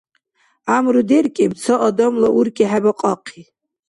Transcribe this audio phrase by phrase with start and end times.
[0.65, 3.41] ГӀямру деркӀиб ца адамла уркӀи хӀебакьахъи.